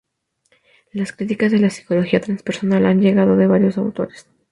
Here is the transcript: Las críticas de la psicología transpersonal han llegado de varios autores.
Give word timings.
Las 0.93 1.13
críticas 1.13 1.51
de 1.51 1.59
la 1.59 1.69
psicología 1.69 2.19
transpersonal 2.21 2.87
han 2.87 3.01
llegado 3.01 3.37
de 3.37 3.45
varios 3.45 3.77
autores. 3.77 4.27